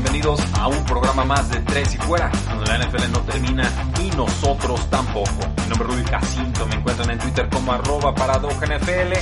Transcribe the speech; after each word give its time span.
Bienvenidos 0.00 0.40
a 0.54 0.68
un 0.68 0.84
programa 0.84 1.24
más 1.24 1.50
de 1.50 1.58
Tres 1.60 1.92
y 1.92 1.98
Fuera, 1.98 2.30
donde 2.48 2.66
la 2.66 2.78
NFL 2.78 3.10
no 3.10 3.20
termina 3.22 3.68
y 4.00 4.10
nosotros 4.16 4.88
tampoco. 4.90 5.30
Mi 5.56 5.70
nombre 5.70 5.88
es 5.88 5.94
Rudy 5.94 6.04
Jacinto, 6.04 6.66
me 6.66 6.74
encuentran 6.76 7.10
en 7.10 7.18
Twitter 7.18 7.48
como 7.48 7.72
arroba 7.72 8.12
NFL 8.12 9.12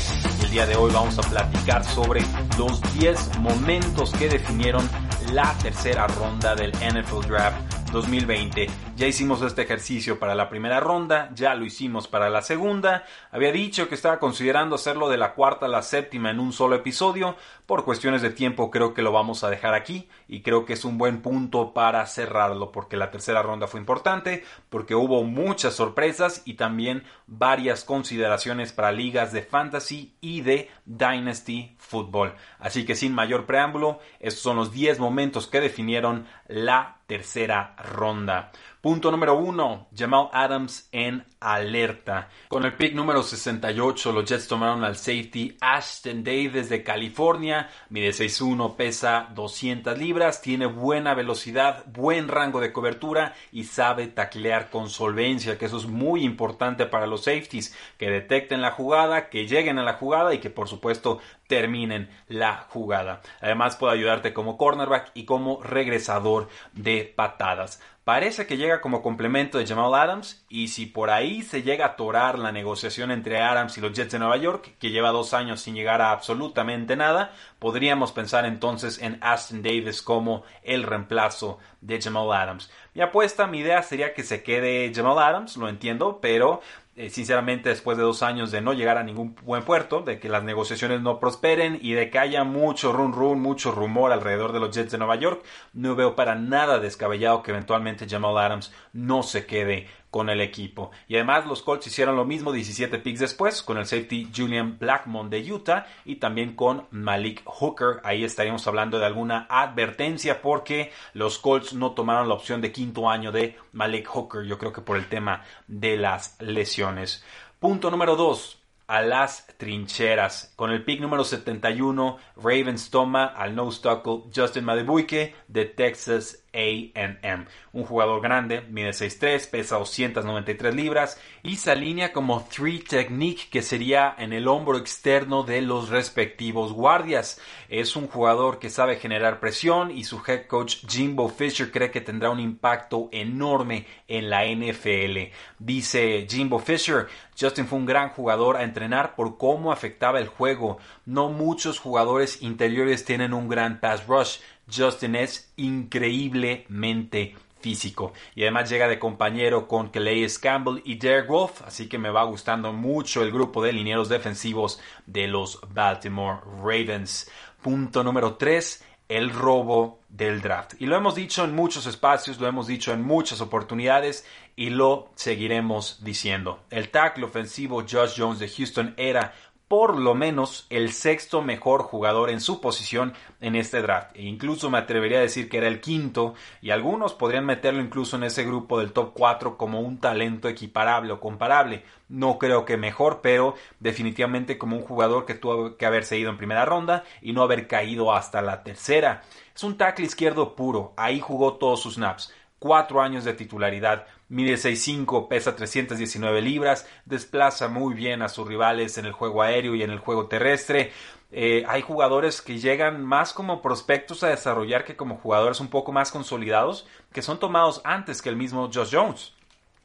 y 0.40 0.44
el 0.44 0.50
día 0.50 0.66
de 0.66 0.76
hoy 0.76 0.92
vamos 0.92 1.18
a 1.18 1.22
platicar 1.22 1.82
sobre 1.82 2.22
los 2.58 2.82
10 2.98 3.38
momentos 3.38 4.12
que 4.12 4.28
definieron 4.28 4.86
la 5.32 5.50
tercera 5.62 6.06
ronda 6.08 6.54
del 6.54 6.72
NFL 6.72 7.26
Draft 7.26 7.56
2020. 7.92 8.85
Ya 8.96 9.06
hicimos 9.06 9.42
este 9.42 9.60
ejercicio 9.60 10.18
para 10.18 10.34
la 10.34 10.48
primera 10.48 10.80
ronda, 10.80 11.28
ya 11.34 11.54
lo 11.54 11.66
hicimos 11.66 12.08
para 12.08 12.30
la 12.30 12.40
segunda. 12.40 13.04
Había 13.30 13.52
dicho 13.52 13.90
que 13.90 13.94
estaba 13.94 14.18
considerando 14.18 14.76
hacerlo 14.76 15.10
de 15.10 15.18
la 15.18 15.34
cuarta 15.34 15.66
a 15.66 15.68
la 15.68 15.82
séptima 15.82 16.30
en 16.30 16.40
un 16.40 16.54
solo 16.54 16.76
episodio. 16.76 17.36
Por 17.66 17.84
cuestiones 17.84 18.22
de 18.22 18.30
tiempo 18.30 18.70
creo 18.70 18.94
que 18.94 19.02
lo 19.02 19.12
vamos 19.12 19.44
a 19.44 19.50
dejar 19.50 19.74
aquí 19.74 20.08
y 20.28 20.40
creo 20.40 20.64
que 20.64 20.72
es 20.72 20.86
un 20.86 20.96
buen 20.96 21.20
punto 21.20 21.74
para 21.74 22.06
cerrarlo 22.06 22.72
porque 22.72 22.96
la 22.96 23.10
tercera 23.10 23.42
ronda 23.42 23.66
fue 23.66 23.80
importante, 23.80 24.44
porque 24.70 24.94
hubo 24.94 25.24
muchas 25.24 25.74
sorpresas 25.74 26.40
y 26.46 26.54
también 26.54 27.04
varias 27.26 27.84
consideraciones 27.84 28.72
para 28.72 28.92
ligas 28.92 29.30
de 29.30 29.42
fantasy 29.42 30.16
y 30.22 30.40
de 30.40 30.70
dynasty 30.86 31.76
football. 31.78 32.32
Así 32.58 32.86
que 32.86 32.94
sin 32.94 33.12
mayor 33.12 33.44
preámbulo, 33.44 33.98
estos 34.20 34.42
son 34.42 34.56
los 34.56 34.72
10 34.72 35.00
momentos 35.00 35.48
que 35.48 35.60
definieron 35.60 36.26
la 36.48 36.96
tercera 37.06 37.76
ronda. 37.76 38.50
Punto 38.86 39.10
número 39.10 39.36
uno, 39.36 39.88
Jamal 39.92 40.28
Adams 40.32 40.88
en 40.92 41.24
alerta. 41.40 42.28
Con 42.46 42.64
el 42.64 42.74
pick 42.74 42.94
número 42.94 43.20
68, 43.20 44.12
los 44.12 44.24
Jets 44.24 44.46
tomaron 44.46 44.84
al 44.84 44.94
safety 44.94 45.56
Ashton 45.60 46.22
Davis 46.22 46.68
de 46.68 46.84
California. 46.84 47.68
Mide 47.88 48.10
6'1, 48.10 48.76
pesa 48.76 49.28
200 49.34 49.98
libras, 49.98 50.40
tiene 50.40 50.66
buena 50.66 51.14
velocidad, 51.14 51.84
buen 51.86 52.28
rango 52.28 52.60
de 52.60 52.72
cobertura 52.72 53.34
y 53.50 53.64
sabe 53.64 54.06
taclear 54.06 54.70
con 54.70 54.88
solvencia, 54.88 55.58
que 55.58 55.64
eso 55.64 55.78
es 55.78 55.86
muy 55.86 56.22
importante 56.22 56.86
para 56.86 57.08
los 57.08 57.24
safeties, 57.24 57.76
que 57.98 58.08
detecten 58.08 58.62
la 58.62 58.70
jugada, 58.70 59.30
que 59.30 59.48
lleguen 59.48 59.80
a 59.80 59.82
la 59.82 59.94
jugada 59.94 60.32
y 60.32 60.38
que 60.38 60.50
por 60.50 60.68
supuesto 60.68 61.18
terminen 61.46 62.10
la 62.28 62.66
jugada. 62.68 63.20
Además 63.40 63.76
puede 63.76 63.94
ayudarte 63.94 64.32
como 64.32 64.56
cornerback 64.56 65.10
y 65.14 65.24
como 65.24 65.62
regresador 65.62 66.48
de 66.72 67.12
patadas. 67.16 67.80
Parece 68.06 68.46
que 68.46 68.56
llega 68.56 68.80
como 68.80 69.02
complemento 69.02 69.58
de 69.58 69.66
Jamal 69.66 69.92
Adams 69.92 70.46
y 70.48 70.68
si 70.68 70.86
por 70.86 71.10
ahí 71.10 71.42
se 71.42 71.64
llega 71.64 71.86
a 71.86 71.88
atorar 71.88 72.38
la 72.38 72.52
negociación 72.52 73.10
entre 73.10 73.40
Adams 73.40 73.76
y 73.76 73.80
los 73.80 73.94
Jets 73.94 74.12
de 74.12 74.20
Nueva 74.20 74.36
York, 74.36 74.76
que 74.78 74.90
lleva 74.90 75.10
dos 75.10 75.34
años 75.34 75.60
sin 75.60 75.74
llegar 75.74 76.00
a 76.00 76.12
absolutamente 76.12 76.94
nada, 76.94 77.32
podríamos 77.58 78.12
pensar 78.12 78.46
entonces 78.46 79.02
en 79.02 79.18
Aston 79.22 79.60
Davis 79.60 80.02
como 80.02 80.44
el 80.62 80.84
reemplazo 80.84 81.58
de 81.80 82.00
Jamal 82.00 82.32
Adams. 82.32 82.70
Mi 82.94 83.02
apuesta, 83.02 83.48
mi 83.48 83.58
idea 83.58 83.82
sería 83.82 84.14
que 84.14 84.22
se 84.22 84.44
quede 84.44 84.92
Jamal 84.94 85.18
Adams, 85.18 85.56
lo 85.56 85.68
entiendo, 85.68 86.20
pero 86.22 86.60
eh, 86.96 87.10
sinceramente 87.10 87.68
después 87.68 87.98
de 87.98 88.04
dos 88.04 88.22
años 88.22 88.50
de 88.50 88.62
no 88.62 88.72
llegar 88.72 88.96
a 88.96 89.02
ningún 89.02 89.36
buen 89.42 89.62
puerto, 89.62 90.00
de 90.00 90.18
que 90.18 90.30
las 90.30 90.44
negociaciones 90.44 91.02
no 91.02 91.20
prosperen 91.20 91.78
y 91.82 91.92
de 91.92 92.08
que 92.08 92.18
haya 92.18 92.42
mucho 92.42 92.92
run 92.92 93.12
run, 93.12 93.40
mucho 93.40 93.70
rumor 93.70 94.12
alrededor 94.12 94.52
de 94.52 94.60
los 94.60 94.74
Jets 94.74 94.92
de 94.92 94.98
Nueva 94.98 95.16
York, 95.16 95.44
no 95.74 95.94
veo 95.94 96.16
para 96.16 96.34
nada 96.34 96.78
descabellado 96.78 97.42
que 97.42 97.50
eventualmente 97.50 98.08
Jamal 98.08 98.38
Adams 98.38 98.72
no 98.94 99.22
se 99.22 99.44
quede 99.44 99.88
con 100.10 100.30
el 100.30 100.40
equipo. 100.40 100.90
Y 101.08 101.16
además 101.16 101.46
los 101.46 101.62
Colts 101.62 101.86
hicieron 101.86 102.16
lo 102.16 102.24
mismo 102.24 102.52
17 102.52 102.98
picks 102.98 103.20
después 103.20 103.62
con 103.62 103.78
el 103.78 103.86
safety 103.86 104.28
Julian 104.34 104.78
Blackmon 104.78 105.30
de 105.30 105.52
Utah 105.52 105.86
y 106.04 106.16
también 106.16 106.54
con 106.54 106.86
Malik 106.90 107.42
Hooker. 107.44 108.00
Ahí 108.04 108.24
estaríamos 108.24 108.66
hablando 108.66 108.98
de 108.98 109.06
alguna 109.06 109.46
advertencia 109.50 110.40
porque 110.40 110.92
los 111.12 111.38
Colts 111.38 111.74
no 111.74 111.92
tomaron 111.92 112.28
la 112.28 112.34
opción 112.34 112.60
de 112.60 112.72
quinto 112.72 113.08
año 113.10 113.32
de 113.32 113.56
Malik 113.72 114.06
Hooker. 114.06 114.44
Yo 114.44 114.58
creo 114.58 114.72
que 114.72 114.80
por 114.80 114.96
el 114.96 115.08
tema 115.08 115.42
de 115.66 115.96
las 115.96 116.40
lesiones. 116.40 117.24
Punto 117.58 117.90
número 117.90 118.16
2 118.16 118.62
a 118.86 119.02
las 119.02 119.46
trincheras. 119.56 120.52
Con 120.56 120.70
el 120.70 120.84
pick 120.84 121.00
número 121.00 121.24
71, 121.24 122.18
Ravens 122.36 122.90
toma 122.90 123.26
al 123.26 123.54
nose 123.54 123.82
tackle 123.82 124.24
Justin 124.34 124.64
Madebuike 124.64 125.34
de 125.48 125.64
Texas 125.64 126.44
AM. 126.56 127.46
Un 127.72 127.84
jugador 127.84 128.22
grande, 128.22 128.62
mide 128.62 128.90
6'3, 128.90 129.50
pesa 129.50 129.76
293 129.76 130.74
libras 130.74 131.20
y 131.42 131.56
se 131.56 131.70
alinea 131.70 132.12
como 132.12 132.48
3 132.48 132.84
technique 132.84 133.48
que 133.50 133.62
sería 133.62 134.14
en 134.18 134.32
el 134.32 134.48
hombro 134.48 134.78
externo 134.78 135.42
de 135.42 135.60
los 135.60 135.90
respectivos 135.90 136.72
guardias. 136.72 137.40
Es 137.68 137.96
un 137.96 138.08
jugador 138.08 138.58
que 138.58 138.70
sabe 138.70 138.96
generar 138.96 139.40
presión 139.40 139.90
y 139.90 140.04
su 140.04 140.22
head 140.26 140.46
coach 140.46 140.78
Jimbo 140.88 141.28
Fisher 141.28 141.70
cree 141.70 141.90
que 141.90 142.00
tendrá 142.00 142.30
un 142.30 142.40
impacto 142.40 143.08
enorme 143.12 143.86
en 144.08 144.30
la 144.30 144.46
NFL. 144.46 145.32
Dice 145.58 146.26
Jimbo 146.28 146.58
Fisher, 146.58 147.08
Justin 147.38 147.66
fue 147.66 147.78
un 147.78 147.86
gran 147.86 148.10
jugador 148.10 148.56
a 148.56 148.62
entrenar 148.62 149.14
por 149.14 149.36
cómo 149.36 149.72
afectaba 149.72 150.18
el 150.18 150.28
juego. 150.28 150.78
No 151.04 151.28
muchos 151.28 151.78
jugadores 151.78 152.42
interiores 152.42 153.04
tienen 153.04 153.34
un 153.34 153.48
gran 153.48 153.80
pass 153.80 154.06
rush. 154.06 154.38
Justin 154.74 155.16
es 155.16 155.52
increíblemente 155.56 157.34
físico 157.60 158.12
y 158.34 158.42
además 158.42 158.68
llega 158.68 158.88
de 158.88 158.98
compañero 158.98 159.66
con 159.66 159.88
Calais 159.88 160.38
Campbell 160.38 160.82
y 160.84 160.96
Derek 160.96 161.28
Wolf, 161.28 161.62
así 161.62 161.88
que 161.88 161.98
me 161.98 162.10
va 162.10 162.24
gustando 162.24 162.72
mucho 162.72 163.22
el 163.22 163.32
grupo 163.32 163.62
de 163.62 163.72
linieros 163.72 164.08
defensivos 164.08 164.80
de 165.06 165.26
los 165.26 165.60
Baltimore 165.72 166.40
Ravens. 166.62 167.30
Punto 167.62 168.04
número 168.04 168.34
3, 168.34 168.84
el 169.08 169.30
robo 169.30 170.00
del 170.08 170.40
draft. 170.40 170.74
Y 170.80 170.86
lo 170.86 170.96
hemos 170.96 171.14
dicho 171.14 171.44
en 171.44 171.54
muchos 171.54 171.86
espacios, 171.86 172.40
lo 172.40 172.48
hemos 172.48 172.66
dicho 172.66 172.92
en 172.92 173.02
muchas 173.02 173.40
oportunidades 173.40 174.26
y 174.56 174.70
lo 174.70 175.10
seguiremos 175.14 176.02
diciendo. 176.02 176.60
El 176.70 176.90
tackle 176.90 177.24
ofensivo 177.24 177.84
Josh 177.88 178.14
Jones 178.16 178.38
de 178.38 178.48
Houston 178.48 178.94
era 178.96 179.34
por 179.68 179.98
lo 179.98 180.14
menos 180.14 180.66
el 180.70 180.92
sexto 180.92 181.42
mejor 181.42 181.82
jugador 181.82 182.30
en 182.30 182.40
su 182.40 182.60
posición 182.60 183.14
en 183.40 183.56
este 183.56 183.82
draft. 183.82 184.14
E 184.14 184.22
incluso 184.22 184.70
me 184.70 184.78
atrevería 184.78 185.18
a 185.18 185.22
decir 185.22 185.48
que 185.48 185.58
era 185.58 185.66
el 185.66 185.80
quinto 185.80 186.34
y 186.62 186.70
algunos 186.70 187.14
podrían 187.14 187.46
meterlo 187.46 187.80
incluso 187.80 188.16
en 188.16 188.22
ese 188.22 188.44
grupo 188.44 188.78
del 188.78 188.92
top 188.92 189.12
4 189.14 189.56
como 189.56 189.80
un 189.80 189.98
talento 189.98 190.48
equiparable 190.48 191.12
o 191.12 191.20
comparable. 191.20 191.82
No 192.08 192.38
creo 192.38 192.64
que 192.64 192.76
mejor, 192.76 193.20
pero 193.22 193.56
definitivamente 193.80 194.56
como 194.56 194.76
un 194.76 194.82
jugador 194.82 195.26
que 195.26 195.34
tuvo 195.34 195.76
que 195.76 195.86
haberse 195.86 196.16
ido 196.16 196.30
en 196.30 196.36
primera 196.36 196.64
ronda 196.64 197.02
y 197.20 197.32
no 197.32 197.42
haber 197.42 197.66
caído 197.66 198.14
hasta 198.14 198.42
la 198.42 198.62
tercera. 198.62 199.22
Es 199.52 199.64
un 199.64 199.76
tackle 199.76 200.06
izquierdo 200.06 200.54
puro, 200.54 200.92
ahí 200.96 201.18
jugó 201.18 201.54
todos 201.54 201.80
sus 201.80 201.94
snaps 201.94 202.32
cuatro 202.58 203.00
años 203.00 203.24
de 203.24 203.34
titularidad, 203.34 204.06
mide 204.28 204.54
6'5, 204.54 205.28
pesa 205.28 205.54
319 205.54 206.42
libras, 206.42 206.88
desplaza 207.04 207.68
muy 207.68 207.94
bien 207.94 208.22
a 208.22 208.28
sus 208.28 208.46
rivales 208.46 208.98
en 208.98 209.06
el 209.06 209.12
juego 209.12 209.42
aéreo 209.42 209.74
y 209.74 209.82
en 209.82 209.90
el 209.90 209.98
juego 209.98 210.26
terrestre. 210.26 210.92
Eh, 211.32 211.64
hay 211.68 211.82
jugadores 211.82 212.40
que 212.40 212.58
llegan 212.58 213.04
más 213.04 213.32
como 213.32 213.60
prospectos 213.60 214.22
a 214.22 214.28
desarrollar 214.28 214.84
que 214.84 214.96
como 214.96 215.16
jugadores 215.16 215.60
un 215.60 215.68
poco 215.68 215.92
más 215.92 216.10
consolidados, 216.10 216.86
que 217.12 217.22
son 217.22 217.38
tomados 217.38 217.80
antes 217.84 218.22
que 218.22 218.28
el 218.28 218.36
mismo 218.36 218.70
Josh 218.72 218.90
Jones. 218.92 219.35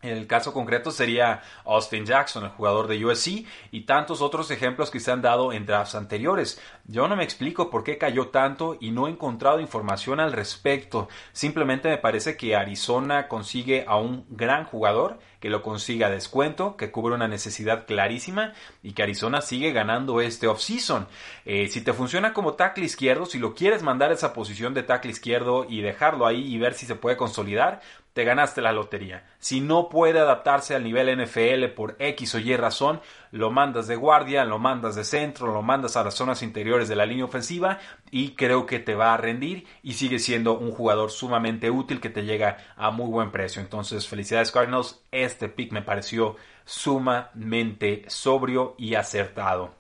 El 0.02 0.28
caso 0.28 0.54
concreto 0.54 0.92
sería 0.92 1.42
Austin 1.66 2.06
Jackson, 2.06 2.44
el 2.44 2.50
jugador 2.52 2.88
de 2.88 3.06
USC, 3.06 3.46
y 3.72 3.82
tantos 3.82 4.22
otros 4.22 4.52
ejemplos 4.52 4.90
que 4.90 5.00
se 5.00 5.12
han 5.12 5.22
dado 5.22 5.54
en 5.54 5.66
drafts 5.66 5.96
anteriores. 5.96 6.62
Yo 6.86 7.08
no 7.08 7.16
me 7.16 7.24
explico 7.24 7.70
por 7.70 7.84
qué 7.84 7.98
cayó 7.98 8.30
tanto 8.30 8.78
y 8.80 8.92
no 8.92 9.08
he 9.08 9.12
encontrado 9.12 9.60
información 9.60 10.20
al 10.20 10.32
respecto. 10.32 11.08
Simplemente 11.32 11.90
me 11.90 11.98
parece 11.98 12.38
que 12.38 12.56
Arizona 12.56 13.28
consigue 13.28 13.86
a 13.88 13.98
un 13.98 14.26
gran 14.30 14.66
jugador, 14.66 15.20
que 15.42 15.50
lo 15.50 15.64
consiga 15.64 16.10
descuento, 16.10 16.78
que 16.78 16.92
cubre 16.92 17.16
una 17.16 17.28
necesidad 17.28 17.86
clarísima 17.86 18.54
y 18.84 18.94
que 18.94 19.04
Arizona 19.04 19.42
sigue 19.42 19.74
ganando 19.74 20.22
este 20.22 20.48
offseason. 20.48 21.08
Eh, 21.46 21.68
si 21.68 21.82
te 21.82 21.94
funciona 21.94 22.32
como 22.32 22.54
tackle 22.54 22.86
izquierdo, 22.86 23.26
si 23.26 23.40
lo 23.40 23.56
quieres 23.56 23.82
mandar 23.82 24.12
a 24.12 24.14
esa 24.14 24.34
posición 24.34 24.74
de 24.76 24.84
tackle 24.84 25.12
izquierdo 25.12 25.66
y 25.68 25.82
dejarlo 25.82 26.28
ahí 26.28 26.42
y 26.42 26.60
ver 26.60 26.76
si 26.76 26.86
se 26.86 26.96
puede 26.96 27.18
consolidar, 27.18 27.82
te 28.14 28.24
ganaste 28.24 28.62
la 28.62 28.72
lotería. 28.72 29.26
Si 29.40 29.62
no 29.62 29.90
puede 29.90 30.20
adaptarse 30.20 30.76
al 30.76 30.84
nivel 30.84 31.24
NFL 31.24 31.66
por 31.76 31.96
X 31.98 32.36
o 32.36 32.40
Y 32.40 32.56
razón, 32.56 33.02
lo 33.32 33.52
mandas 33.52 33.88
de 33.88 33.96
guardia, 33.96 34.44
lo 34.46 34.60
mandas 34.60 34.96
de 34.96 35.06
centro, 35.06 35.48
lo 35.48 35.62
mandas 35.62 35.96
a 35.96 36.04
las 36.04 36.14
zonas 36.14 36.44
interiores 36.44 36.90
de 36.90 36.98
la 36.98 37.06
línea 37.06 37.26
ofensiva 37.26 37.80
y 38.12 38.36
creo 38.36 38.66
que 38.66 38.80
te 38.80 38.94
va 38.94 39.14
a 39.14 39.18
rendir 39.18 39.66
y 39.82 39.94
sigue 39.94 40.20
siendo 40.20 40.60
un 40.60 40.72
jugador 40.72 41.10
sumamente 41.10 41.72
útil 41.72 42.02
que 42.02 42.10
te 42.10 42.24
llega 42.24 42.58
a 42.76 42.92
muy 42.92 43.08
buen 43.08 43.32
precio. 43.32 43.62
Entonces, 43.62 44.08
felicidades 44.08 44.52
Cardinals, 44.52 45.02
este 45.12 45.48
pick 45.48 45.72
me 45.72 45.82
pareció 45.82 46.36
sumamente 46.66 48.04
sobrio 48.08 48.76
y 48.78 48.96
acertado. 48.96 49.74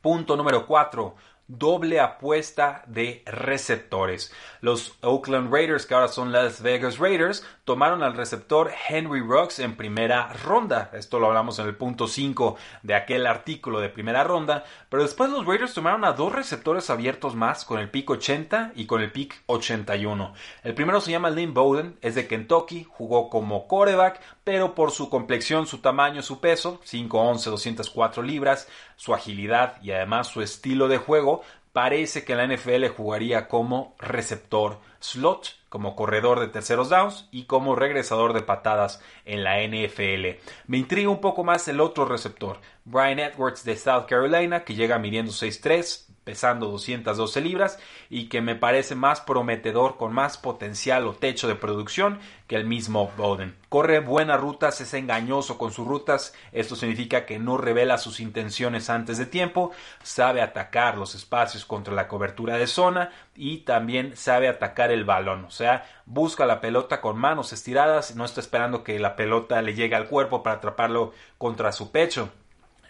Punto 0.00 0.36
número 0.36 0.66
4 0.66 1.16
doble 1.48 2.00
apuesta 2.00 2.82
de 2.86 3.22
receptores. 3.26 4.32
Los 4.60 4.96
Oakland 5.02 5.52
Raiders, 5.52 5.86
que 5.86 5.94
ahora 5.94 6.08
son 6.08 6.32
Las 6.32 6.60
Vegas 6.62 6.98
Raiders, 6.98 7.46
tomaron 7.64 8.02
al 8.02 8.14
receptor 8.14 8.72
Henry 8.88 9.20
Rocks 9.20 9.58
en 9.58 9.76
primera 9.76 10.32
ronda. 10.44 10.90
Esto 10.92 11.18
lo 11.18 11.26
hablamos 11.26 11.58
en 11.58 11.66
el 11.66 11.76
punto 11.76 12.08
5 12.08 12.56
de 12.82 12.94
aquel 12.94 13.26
artículo 13.26 13.80
de 13.80 13.88
primera 13.88 14.24
ronda. 14.24 14.64
Pero 14.88 15.02
después 15.02 15.30
los 15.30 15.46
Raiders 15.46 15.74
tomaron 15.74 16.04
a 16.04 16.12
dos 16.12 16.32
receptores 16.32 16.90
abiertos 16.90 17.34
más 17.34 17.64
con 17.64 17.78
el 17.78 17.90
pick 17.90 18.10
80 18.10 18.72
y 18.74 18.86
con 18.86 19.00
el 19.00 19.12
pick 19.12 19.42
81. 19.46 20.34
El 20.64 20.74
primero 20.74 21.00
se 21.00 21.10
llama 21.10 21.30
Lynn 21.30 21.54
Bowden, 21.54 21.98
es 22.02 22.14
de 22.14 22.26
Kentucky, 22.26 22.86
jugó 22.88 23.30
como 23.30 23.66
coreback, 23.68 24.20
pero 24.44 24.74
por 24.74 24.90
su 24.90 25.10
complexión, 25.10 25.66
su 25.66 25.78
tamaño, 25.78 26.22
su 26.22 26.40
peso, 26.40 26.80
5'11, 26.84 27.50
204 27.50 28.22
libras, 28.22 28.68
su 28.96 29.14
agilidad 29.14 29.80
y 29.82 29.92
además 29.92 30.28
su 30.28 30.42
estilo 30.42 30.88
de 30.88 30.98
juego, 30.98 31.42
parece 31.72 32.24
que 32.24 32.34
la 32.34 32.46
NFL 32.46 32.86
jugaría 32.88 33.48
como 33.48 33.94
receptor 33.98 34.78
slot, 34.98 35.56
como 35.68 35.94
corredor 35.94 36.40
de 36.40 36.48
terceros 36.48 36.88
downs 36.88 37.28
y 37.30 37.44
como 37.44 37.76
regresador 37.76 38.32
de 38.32 38.40
patadas 38.40 39.02
en 39.26 39.44
la 39.44 39.62
NFL. 39.62 40.40
Me 40.66 40.78
intriga 40.78 41.10
un 41.10 41.20
poco 41.20 41.44
más 41.44 41.68
el 41.68 41.80
otro 41.80 42.06
receptor, 42.06 42.60
Brian 42.84 43.18
Edwards 43.18 43.62
de 43.64 43.76
South 43.76 44.06
Carolina, 44.08 44.64
que 44.64 44.74
llega 44.74 44.98
midiendo 44.98 45.32
6'3, 45.32 46.05
pesando 46.26 46.66
212 46.66 47.40
libras 47.40 47.78
y 48.10 48.28
que 48.28 48.40
me 48.40 48.56
parece 48.56 48.96
más 48.96 49.20
prometedor 49.20 49.96
con 49.96 50.12
más 50.12 50.36
potencial 50.36 51.06
o 51.06 51.14
techo 51.14 51.46
de 51.46 51.54
producción 51.54 52.18
que 52.48 52.56
el 52.56 52.66
mismo 52.66 53.12
Bowden. 53.16 53.54
Corre 53.68 54.00
buenas 54.00 54.40
rutas, 54.40 54.80
es 54.80 54.92
engañoso 54.94 55.56
con 55.56 55.70
sus 55.70 55.86
rutas, 55.86 56.34
esto 56.50 56.74
significa 56.74 57.26
que 57.26 57.38
no 57.38 57.58
revela 57.58 57.96
sus 57.96 58.18
intenciones 58.18 58.90
antes 58.90 59.18
de 59.18 59.26
tiempo, 59.26 59.70
sabe 60.02 60.42
atacar 60.42 60.98
los 60.98 61.14
espacios 61.14 61.64
contra 61.64 61.94
la 61.94 62.08
cobertura 62.08 62.56
de 62.56 62.66
zona 62.66 63.12
y 63.36 63.58
también 63.58 64.16
sabe 64.16 64.48
atacar 64.48 64.90
el 64.90 65.04
balón, 65.04 65.44
o 65.44 65.50
sea, 65.52 65.84
busca 66.06 66.44
la 66.44 66.60
pelota 66.60 67.00
con 67.00 67.16
manos 67.16 67.52
estiradas, 67.52 68.16
no 68.16 68.24
está 68.24 68.40
esperando 68.40 68.82
que 68.82 68.98
la 68.98 69.14
pelota 69.14 69.62
le 69.62 69.74
llegue 69.74 69.94
al 69.94 70.08
cuerpo 70.08 70.42
para 70.42 70.56
atraparlo 70.56 71.12
contra 71.38 71.70
su 71.70 71.92
pecho. 71.92 72.32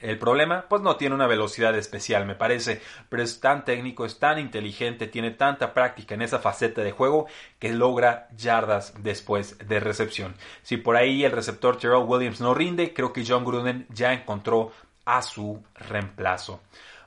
El 0.07 0.19
problema, 0.21 0.67
pues 0.69 0.83
no 0.83 0.95
tiene 0.95 1.17
una 1.17 1.27
velocidad 1.27 1.77
especial, 1.77 2.27
me 2.27 2.37
parece, 2.37 2.81
pero 3.09 3.25
es 3.25 3.41
tan 3.41 3.65
técnico, 3.65 4.05
es 4.05 4.21
tan 4.21 4.39
inteligente, 4.39 5.09
tiene 5.09 5.33
tanta 5.33 5.75
práctica 5.75 6.15
en 6.15 6.23
esa 6.23 6.39
faceta 6.39 6.83
de 6.83 6.93
juego 6.93 7.27
que 7.59 7.73
logra 7.73 8.29
yardas 8.37 8.95
después 9.03 9.59
de 9.67 9.81
recepción. 9.81 10.37
Si 10.63 10.77
por 10.77 10.95
ahí 10.95 11.25
el 11.25 11.33
receptor 11.33 11.77
Terrell 11.77 12.05
Williams 12.07 12.41
no 12.41 12.55
rinde, 12.55 12.95
creo 12.95 13.13
que 13.13 13.25
John 13.27 13.45
Gruden 13.45 13.89
ya 13.89 14.13
encontró 14.13 14.71
a 15.05 15.23
su 15.23 15.61
reemplazo. 15.75 16.61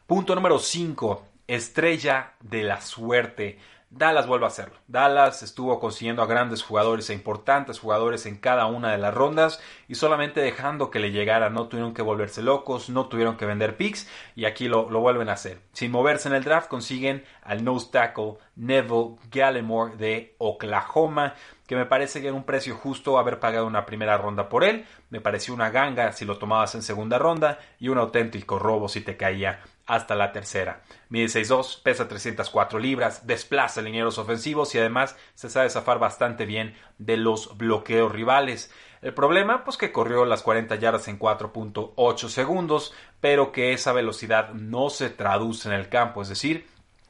Punto 0.05 0.35
número 0.35 0.59
5. 0.59 1.25
Estrella 1.47 2.33
de 2.41 2.63
la 2.63 2.81
suerte. 2.81 3.59
Dallas 3.91 4.27
vuelve 4.27 4.45
a 4.45 4.49
hacerlo. 4.49 4.75
Dallas 4.87 5.41
estuvo 5.41 5.79
consiguiendo 5.79 6.21
a 6.21 6.27
grandes 6.27 6.61
jugadores 6.61 7.09
e 7.09 7.13
importantes 7.15 7.79
jugadores 7.79 8.27
en 8.27 8.37
cada 8.37 8.67
una 8.67 8.91
de 8.91 8.99
las 8.99 9.13
rondas 9.13 9.59
y 9.87 9.95
solamente 9.95 10.41
dejando 10.41 10.91
que 10.91 10.99
le 10.99 11.11
llegara. 11.11 11.49
No 11.49 11.67
tuvieron 11.67 11.95
que 11.95 12.03
volverse 12.03 12.43
locos, 12.43 12.89
no 12.89 13.07
tuvieron 13.07 13.35
que 13.35 13.47
vender 13.47 13.77
picks 13.77 14.07
y 14.35 14.45
aquí 14.45 14.67
lo, 14.67 14.85
vuelven 14.85 15.29
a 15.29 15.33
hacer. 15.33 15.61
Sin 15.73 15.89
moverse 15.89 16.29
en 16.29 16.35
el 16.35 16.43
draft 16.43 16.67
consiguen 16.67 17.23
al 17.41 17.63
nose 17.63 17.87
tackle 17.91 18.35
Neville 18.55 19.15
Gallimore 19.31 19.95
de 19.95 20.35
Oklahoma 20.37 21.33
que 21.65 21.75
me 21.75 21.85
parece 21.85 22.21
que 22.21 22.27
era 22.27 22.35
un 22.35 22.45
precio 22.45 22.75
justo 22.75 23.19
haber 23.19 23.39
pagado 23.39 23.65
una 23.67 23.85
primera 23.85 24.17
ronda 24.17 24.49
por 24.49 24.63
él. 24.63 24.85
Me 25.09 25.21
pareció 25.21 25.53
una 25.53 25.71
ganga 25.71 26.11
si 26.11 26.25
lo 26.25 26.37
tomabas 26.37 26.75
en 26.75 26.83
segunda 26.83 27.17
ronda 27.17 27.57
y 27.79 27.89
un 27.89 27.97
auténtico 27.97 28.59
robo 28.59 28.87
si 28.87 29.01
te 29.01 29.17
caía 29.17 29.61
hasta 29.89 30.15
la 30.15 30.31
tercera. 30.31 30.83
Mide 31.09 31.25
6'2, 31.25 31.81
pesa 31.81 32.07
304 32.07 32.77
libras, 32.77 33.25
desplaza 33.25 33.81
linieros 33.81 34.19
ofensivos 34.19 34.73
y 34.75 34.77
además 34.77 35.17
se 35.33 35.49
sabe 35.49 35.69
zafar 35.71 35.97
bastante 35.97 36.45
bien 36.45 36.75
de 36.99 37.17
los 37.17 37.57
bloqueos 37.57 38.11
rivales. 38.11 38.71
El 39.01 39.15
problema, 39.15 39.63
pues 39.63 39.77
que 39.77 39.91
corrió 39.91 40.25
las 40.25 40.43
40 40.43 40.75
yardas 40.75 41.07
en 41.07 41.17
4.8 41.17 42.27
segundos, 42.29 42.93
pero 43.19 43.51
que 43.51 43.73
esa 43.73 43.91
velocidad 43.91 44.51
no 44.53 44.91
se 44.91 45.09
traduce 45.09 45.67
en 45.67 45.73
el 45.73 45.89
campo, 45.89 46.21
es 46.21 46.29
decir, 46.29 46.67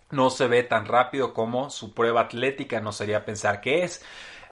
no 0.10 0.30
se 0.30 0.48
ve 0.48 0.64
tan 0.64 0.86
rápido 0.86 1.34
como 1.34 1.70
su 1.70 1.94
prueba 1.94 2.22
atlética 2.22 2.80
nos 2.80 3.02
haría 3.02 3.26
pensar 3.26 3.60
que 3.60 3.84
es. 3.84 4.04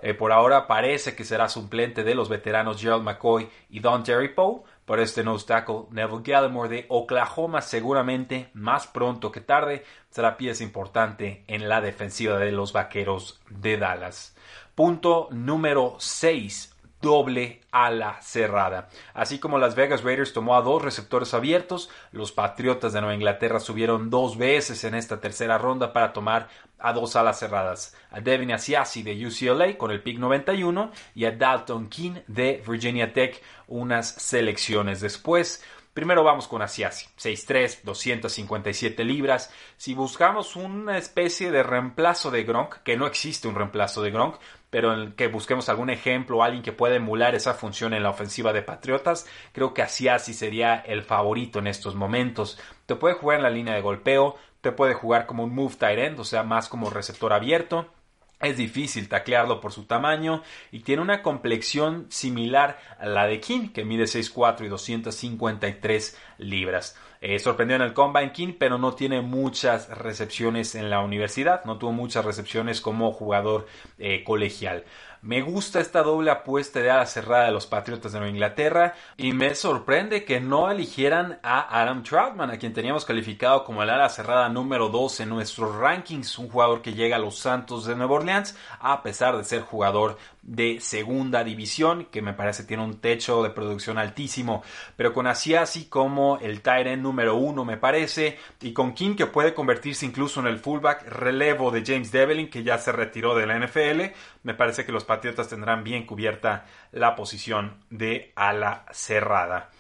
Eh, 0.02 0.14
por 0.14 0.32
ahora 0.32 0.68
parece 0.68 1.16
que 1.16 1.24
será 1.24 1.50
suplente 1.50 2.04
de 2.04 2.14
los 2.14 2.30
veteranos 2.30 2.80
Gerald 2.80 3.04
McCoy 3.04 3.50
y 3.70 3.80
Don 3.80 4.04
Terry 4.04 4.30
Poe, 4.30 4.62
por 4.88 5.02
este 5.02 5.22
nose 5.22 5.46
tackle 5.46 5.88
Neville 5.92 6.24
Gallimore 6.24 6.70
de 6.70 6.86
Oklahoma 6.88 7.62
seguramente 7.62 8.50
más 8.54 8.88
pronto 8.88 9.34
que 9.34 9.42
tarde 9.42 9.84
será 10.10 10.38
pieza 10.38 10.64
importante 10.64 11.44
en 11.48 11.68
la 11.68 11.82
defensiva 11.82 12.40
de 12.40 12.54
los 12.54 12.72
Vaqueros 12.72 13.42
de 13.50 13.78
Dallas. 13.78 14.34
Punto 14.76 15.28
número 15.30 15.98
6 16.00 16.77
doble 17.02 17.62
ala 17.72 18.20
cerrada. 18.22 18.90
Así 19.14 19.40
como 19.40 19.60
Las 19.60 19.76
Vegas 19.76 20.04
Raiders 20.04 20.34
tomó 20.34 20.56
a 20.56 20.62
dos 20.62 20.82
receptores 20.82 21.34
abiertos, 21.34 21.90
los 22.12 22.32
Patriotas 22.32 22.94
de 22.94 23.02
Nueva 23.02 23.16
Inglaterra 23.16 23.60
subieron 23.60 24.10
dos 24.10 24.38
veces 24.38 24.84
en 24.84 24.96
esta 24.96 25.20
tercera 25.20 25.58
ronda 25.58 25.94
para 25.94 26.14
tomar 26.14 26.50
a 26.80 26.94
dos 26.94 27.16
alas 27.16 27.40
cerradas, 27.40 27.96
a 28.12 28.20
Devin 28.20 28.52
Asiasi 28.52 29.02
de 29.04 29.26
UCLA 29.26 29.78
con 29.78 29.92
el 29.92 30.02
pick 30.02 30.20
91 30.20 30.92
y 31.16 31.26
a 31.26 31.32
Dalton 31.32 31.90
King 31.90 32.20
de 32.28 32.64
Virginia 32.68 33.14
Tech 33.14 33.42
unas 33.68 34.10
selecciones 34.10 35.02
después. 35.02 35.64
Primero 35.98 36.24
vamos 36.24 36.48
con 36.48 36.62
Asiasi, 36.62 37.08
6'3, 37.18 37.82
257 37.82 39.04
libras. 39.04 39.52
Si 39.78 39.96
buscamos 39.96 40.56
una 40.56 40.96
especie 40.96 41.50
de 41.50 41.64
reemplazo 41.64 42.30
de 42.30 42.44
Gronk, 42.44 42.84
que 42.84 42.96
no 42.96 43.08
existe 43.08 43.48
un 43.48 43.56
reemplazo 43.56 44.04
de 44.04 44.12
Gronk, 44.12 44.36
pero 44.70 44.94
en 44.94 45.00
el 45.00 45.16
que 45.16 45.28
busquemos 45.28 45.70
algún 45.70 45.90
ejemplo 45.90 46.44
alguien 46.44 46.62
que 46.62 46.72
pueda 46.72 46.94
emular 46.94 47.34
esa 47.34 47.56
función 47.56 47.96
en 47.96 48.04
la 48.04 48.12
ofensiva 48.12 48.54
de 48.54 48.62
Patriotas, 48.62 49.26
creo 49.54 49.74
que 49.74 49.82
Asiasi 49.82 50.36
sería 50.36 50.76
el 50.76 51.02
favorito 51.02 51.58
en 51.58 51.66
estos 51.66 51.96
momentos. 51.96 52.60
Te 52.86 52.94
puede 52.94 53.16
jugar 53.16 53.38
en 53.38 53.44
la 53.46 53.50
línea 53.50 53.74
de 53.74 53.82
golpeo, 53.82 54.36
te 54.62 54.72
puede 54.72 54.94
jugar 54.94 55.26
como 55.26 55.46
un 55.46 55.56
move 55.56 55.78
tight 55.80 55.98
end, 55.98 56.20
o 56.20 56.26
sea, 56.26 56.44
más 56.44 56.70
como 56.70 56.92
receptor 56.92 57.34
abierto. 57.34 57.92
Es 58.40 58.56
difícil 58.56 59.10
taclearlo 59.10 59.60
por 59.60 59.72
su 59.72 59.86
tamaño 59.86 60.44
y 60.72 60.82
tiene 60.82 61.02
una 61.02 61.24
complexión 61.24 62.06
similar 62.10 62.80
a 63.00 63.08
la 63.08 63.26
de 63.26 63.40
King, 63.40 63.70
que 63.70 63.84
mide 63.84 64.04
6'4 64.04 64.64
y 64.66 64.68
253 64.68 66.18
libras. 66.38 66.96
Eh, 67.20 67.40
sorprendió 67.40 67.76
en 67.76 67.82
el 67.82 67.94
Combine 67.94 68.32
King, 68.32 68.54
pero 68.60 68.78
no 68.78 68.94
tiene 68.94 69.22
muchas 69.22 69.90
recepciones 69.90 70.76
en 70.76 70.92
la 70.92 71.00
universidad, 71.00 71.66
no 71.66 71.80
tuvo 71.80 71.92
muchas 71.92 72.26
recepciones 72.26 72.80
como 72.80 73.12
jugador 73.12 73.66
eh, 73.98 74.24
colegial. 74.24 74.84
Me 75.28 75.42
gusta 75.42 75.82
esta 75.82 76.04
doble 76.04 76.32
apuesta 76.32 76.80
de 76.80 76.90
ala 76.90 77.06
cerrada 77.06 77.48
de 77.48 77.52
los 77.52 77.68
Patriotas 77.68 78.14
de 78.14 78.20
Nueva 78.20 78.32
Inglaterra 78.32 78.94
y 79.18 79.34
me 79.34 79.56
sorprende 79.56 80.24
que 80.24 80.40
no 80.40 80.72
eligieran 80.72 81.38
a 81.44 81.82
Adam 81.82 82.02
Troutman, 82.02 82.50
a 82.50 82.58
quien 82.58 82.72
teníamos 82.72 83.04
calificado 83.04 83.66
como 83.66 83.84
el 83.84 83.90
ala 83.90 84.08
cerrada 84.08 84.48
número 84.48 84.88
2 84.88 85.20
en 85.20 85.28
nuestros 85.28 85.76
rankings, 85.76 86.40
un 86.40 86.48
jugador 86.48 86.82
que 86.82 86.94
llega 86.94 87.18
a 87.18 87.20
los 87.20 87.40
Santos 87.40 87.86
de 87.86 87.98
Nueva 87.98 88.14
Orleans, 88.14 88.56
a 88.80 89.04
pesar 89.04 89.36
de 89.36 89.44
ser 89.44 89.64
jugador 89.64 90.18
de 90.48 90.80
segunda 90.80 91.44
división, 91.44 92.06
que 92.06 92.22
me 92.22 92.32
parece 92.32 92.64
tiene 92.64 92.82
un 92.82 93.02
techo 93.02 93.44
de 93.44 93.50
producción 93.50 93.98
altísimo, 93.98 94.64
pero 94.96 95.14
con 95.14 95.28
así 95.28 95.86
como 95.90 96.40
el 96.42 96.62
Tyrant 96.62 97.02
número 97.02 97.36
uno 97.36 97.66
me 97.66 97.76
parece, 97.76 98.40
y 98.62 98.72
con 98.72 98.94
King 98.94 99.16
que 99.16 99.26
puede 99.26 99.54
convertirse 99.54 100.06
incluso 100.06 100.40
en 100.40 100.48
el 100.48 100.60
fullback 100.60 101.06
relevo 101.10 101.70
de 101.70 101.84
James 101.86 102.14
Devlin, 102.14 102.50
que 102.50 102.64
ya 102.64 102.78
se 102.78 102.94
retiró 102.94 103.36
de 103.36 103.46
la 103.46 103.60
NFL, 103.60 104.14
me 104.48 104.54
parece 104.54 104.86
que 104.86 104.94
los 104.94 105.04
Patriotas 105.04 105.50
tendrán 105.50 105.84
bien 105.84 106.06
cubierta 106.06 106.68
la 106.94 107.18
posición 107.18 107.84
de 107.90 108.32
ala 108.38 108.86
cerrada. 108.94 109.72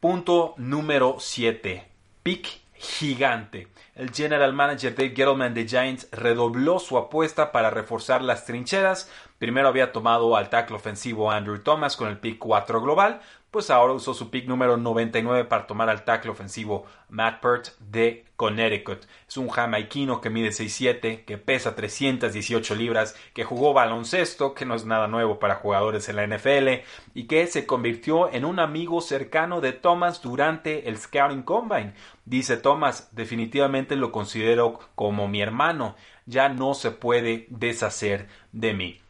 Punto 0.00 0.52
número 0.58 1.16
7. 1.18 1.88
Pick 2.22 2.46
gigante. 2.74 3.68
El 3.94 4.10
general 4.12 4.52
manager 4.52 4.94
Dave 4.94 5.14
Gettleman 5.16 5.54
de 5.54 5.66
Giants 5.66 6.08
redobló 6.12 6.78
su 6.78 6.98
apuesta 6.98 7.52
para 7.52 7.70
reforzar 7.70 8.20
las 8.20 8.44
trincheras. 8.44 9.10
Primero 9.42 9.66
había 9.66 9.90
tomado 9.90 10.36
al 10.36 10.50
tackle 10.50 10.76
ofensivo 10.76 11.32
Andrew 11.32 11.58
Thomas 11.58 11.96
con 11.96 12.06
el 12.06 12.18
pick 12.18 12.38
4 12.38 12.80
global, 12.80 13.20
pues 13.50 13.70
ahora 13.70 13.92
usó 13.92 14.14
su 14.14 14.30
pick 14.30 14.46
número 14.46 14.76
99 14.76 15.46
para 15.46 15.66
tomar 15.66 15.88
al 15.88 16.04
tackle 16.04 16.30
ofensivo 16.30 16.86
Matt 17.08 17.40
Pert 17.40 17.76
de 17.80 18.24
Connecticut. 18.36 19.00
Es 19.26 19.36
un 19.36 19.48
jamaiquino 19.48 20.20
que 20.20 20.30
mide 20.30 20.50
6'7, 20.50 21.24
que 21.24 21.38
pesa 21.38 21.74
318 21.74 22.76
libras, 22.76 23.16
que 23.34 23.42
jugó 23.42 23.72
baloncesto, 23.72 24.54
que 24.54 24.64
no 24.64 24.76
es 24.76 24.84
nada 24.84 25.08
nuevo 25.08 25.40
para 25.40 25.56
jugadores 25.56 26.08
en 26.08 26.14
la 26.14 26.24
NFL, 26.24 26.84
y 27.12 27.24
que 27.24 27.48
se 27.48 27.66
convirtió 27.66 28.32
en 28.32 28.44
un 28.44 28.60
amigo 28.60 29.00
cercano 29.00 29.60
de 29.60 29.72
Thomas 29.72 30.22
durante 30.22 30.88
el 30.88 30.98
Scouting 30.98 31.42
Combine. 31.42 31.94
Dice 32.26 32.58
Thomas, 32.58 33.08
definitivamente 33.10 33.96
lo 33.96 34.12
considero 34.12 34.78
como 34.94 35.26
mi 35.26 35.42
hermano, 35.42 35.96
ya 36.26 36.48
no 36.48 36.74
se 36.74 36.92
puede 36.92 37.46
deshacer 37.50 38.28
de 38.52 38.72
mí. 38.72 39.02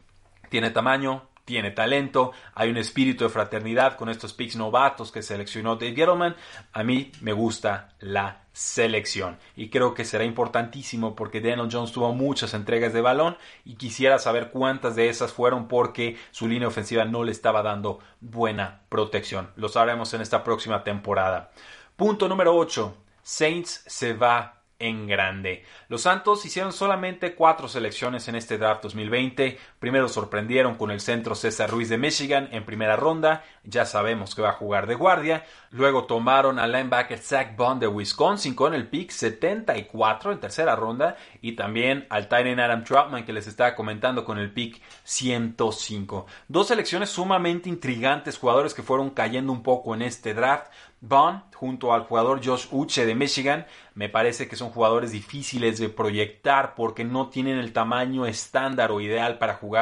Tiene 0.53 0.69
tamaño, 0.69 1.29
tiene 1.45 1.71
talento, 1.71 2.31
hay 2.53 2.69
un 2.69 2.77
espíritu 2.77 3.23
de 3.23 3.31
fraternidad 3.31 3.97
con 3.97 4.07
estos 4.07 4.33
picks 4.33 4.55
novatos 4.55 5.11
que 5.11 5.23
seleccionó 5.23 5.77
Dave 5.77 5.95
Gettleman. 5.95 6.35
A 6.73 6.83
mí 6.83 7.11
me 7.21 7.33
gusta 7.33 7.89
la 7.99 8.43
selección 8.51 9.39
y 9.55 9.71
creo 9.71 9.95
que 9.95 10.05
será 10.05 10.25
importantísimo 10.25 11.15
porque 11.15 11.41
Daniel 11.41 11.69
Jones 11.71 11.91
tuvo 11.91 12.13
muchas 12.13 12.53
entregas 12.53 12.93
de 12.93 13.01
balón 13.01 13.35
y 13.65 13.77
quisiera 13.77 14.19
saber 14.19 14.51
cuántas 14.51 14.95
de 14.95 15.09
esas 15.09 15.33
fueron 15.33 15.67
porque 15.67 16.17
su 16.29 16.47
línea 16.47 16.67
ofensiva 16.67 17.03
no 17.03 17.23
le 17.23 17.31
estaba 17.31 17.63
dando 17.63 17.97
buena 18.21 18.81
protección. 18.89 19.49
Lo 19.55 19.69
sabremos 19.69 20.13
en 20.13 20.21
esta 20.21 20.43
próxima 20.43 20.83
temporada. 20.83 21.49
Punto 21.95 22.29
número 22.29 22.55
8. 22.55 22.95
Saints 23.23 23.83
se 23.87 24.13
va 24.13 24.63
en 24.83 25.07
grande. 25.07 25.63
Los 25.87 26.01
Santos 26.01 26.45
hicieron 26.45 26.73
solamente 26.73 27.35
cuatro 27.35 27.67
selecciones 27.67 28.27
en 28.27 28.35
este 28.35 28.57
draft 28.57 28.83
2020. 28.83 29.57
Primero 29.83 30.07
sorprendieron 30.07 30.75
con 30.75 30.91
el 30.91 31.01
centro 31.01 31.35
César 31.35 31.69
Ruiz 31.69 31.89
de 31.89 31.97
Michigan 31.97 32.47
en 32.53 32.63
primera 32.63 32.95
ronda. 32.95 33.43
Ya 33.65 33.83
sabemos 33.83 34.33
que 34.33 34.41
va 34.41 34.51
a 34.51 34.53
jugar 34.53 34.87
de 34.87 34.95
guardia. 34.95 35.43
Luego 35.71 36.05
tomaron 36.05 36.57
al 36.57 36.71
linebacker 36.71 37.19
Zach 37.19 37.57
Bond 37.57 37.81
de 37.81 37.87
Wisconsin 37.87 38.55
con 38.55 38.73
el 38.73 38.87
pick 38.87 39.11
74 39.11 40.31
en 40.31 40.39
tercera 40.39 40.77
ronda. 40.77 41.17
Y 41.41 41.57
también 41.57 42.07
al 42.09 42.29
Titan 42.29 42.61
Adam 42.61 42.85
Troutman 42.85 43.25
que 43.25 43.33
les 43.33 43.45
estaba 43.45 43.75
comentando 43.75 44.23
con 44.23 44.37
el 44.37 44.53
pick 44.53 44.81
105. 45.03 46.27
Dos 46.47 46.69
selecciones 46.69 47.09
sumamente 47.09 47.67
intrigantes, 47.67 48.37
jugadores 48.37 48.73
que 48.73 48.83
fueron 48.83 49.09
cayendo 49.09 49.51
un 49.51 49.63
poco 49.63 49.95
en 49.95 50.03
este 50.03 50.33
draft. 50.33 50.67
Bond 51.01 51.41
junto 51.53 51.93
al 51.93 52.03
jugador 52.03 52.39
Josh 52.41 52.67
Uche 52.71 53.05
de 53.05 53.13
Michigan 53.13 53.65
me 53.93 54.07
parece 54.07 54.47
que 54.47 54.55
son 54.55 54.69
jugadores 54.69 55.11
difíciles 55.11 55.77
de 55.77 55.89
proyectar 55.89 56.75
porque 56.75 57.03
no 57.03 57.27
tienen 57.27 57.57
el 57.57 57.73
tamaño 57.73 58.25
estándar 58.25 58.89
o 58.89 59.01
ideal 59.01 59.37
para 59.37 59.55
jugar 59.55 59.72